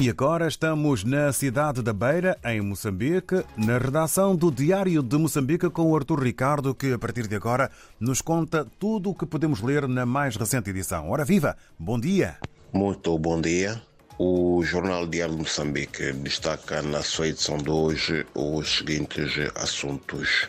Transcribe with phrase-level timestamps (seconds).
[0.00, 5.70] E agora estamos na cidade da Beira, em Moçambique, na redação do Diário de Moçambique
[5.70, 7.70] com o Artur Ricardo, que a partir de agora
[8.00, 11.10] nos conta tudo o que podemos ler na mais recente edição.
[11.10, 12.38] Ora viva, bom dia.
[12.72, 13.80] Muito bom dia.
[14.18, 20.48] O Jornal Diário de Moçambique destaca na sua edição de hoje os seguintes assuntos.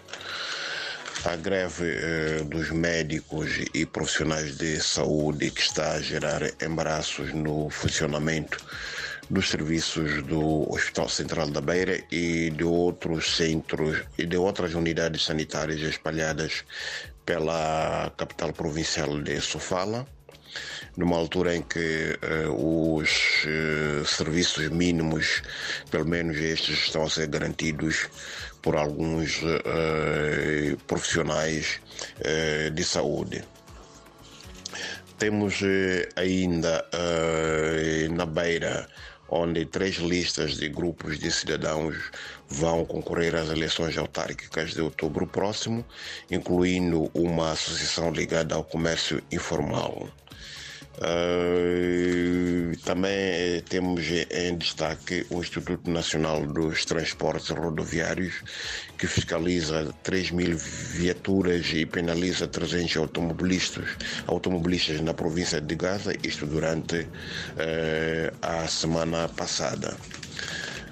[1.24, 7.70] A greve eh, dos médicos e profissionais de saúde que está a gerar embaraços no
[7.70, 8.58] funcionamento
[9.30, 15.26] dos serviços do Hospital Central da Beira e de outros centros e de outras unidades
[15.26, 16.64] sanitárias espalhadas
[17.26, 20.08] pela capital provincial de Sofala
[20.98, 22.18] numa altura em que
[22.48, 25.42] uh, os uh, serviços mínimos,
[25.92, 28.08] pelo menos estes, estão a ser garantidos
[28.62, 31.80] por alguns uh, profissionais
[32.74, 33.44] de saúde.
[35.18, 35.62] Temos
[36.16, 36.84] ainda
[38.12, 38.88] na Beira
[39.30, 41.96] onde três listas de grupos de cidadãos
[42.48, 45.84] vão concorrer às eleições autárquicas de outubro próximo,
[46.30, 50.10] incluindo uma associação ligada ao comércio informal.
[50.98, 58.36] Uh, também temos em destaque o Instituto Nacional dos Transportes Rodoviários,
[58.98, 63.90] que fiscaliza 3 mil viaturas e penaliza 300 automobilistas,
[64.28, 67.08] automobilistas na província de Gaza, isto durante uh,
[68.42, 69.98] a semana passada.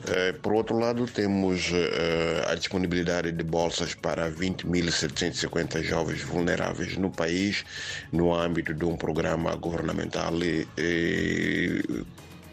[0.06, 7.10] Eh, por outro lado, temos uh, a disponibilidade de bolsas para 20.750 jovens vulneráveis no
[7.10, 7.64] país,
[8.12, 10.34] no âmbito de um programa governamental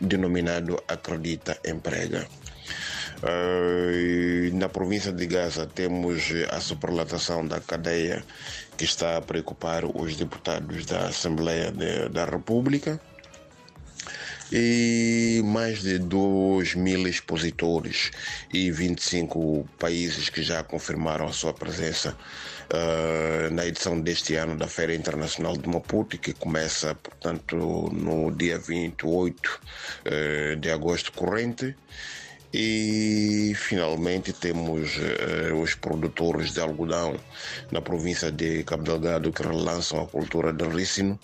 [0.00, 2.26] denominado Acredita Emprega.
[3.22, 8.22] Uh, na província de Gaza temos a superlatação da cadeia
[8.78, 12.98] que está a preocupar os deputados da Assembleia de, da República
[14.52, 18.10] e mais de 2 mil expositores
[18.52, 22.16] e 25 países que já confirmaram a sua presença
[22.72, 27.56] uh, na edição deste ano da Feira Internacional de Maputo, que começa, portanto,
[27.92, 29.60] no dia 28
[30.06, 31.76] uh, de agosto corrente.
[32.52, 37.16] E finalmente temos uh, os produtores de algodão
[37.70, 41.18] na província de Cabo Delgado que relançam a cultura do rícino.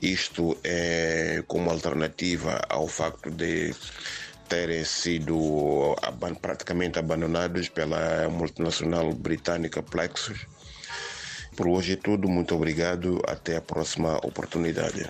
[0.00, 3.72] Isto é como alternativa ao facto de
[4.48, 10.46] terem sido aban praticamente abandonados pela multinacional britânica Plexus.
[11.56, 12.28] Por hoje é tudo.
[12.28, 13.22] Muito obrigado.
[13.28, 15.08] Até a próxima oportunidade.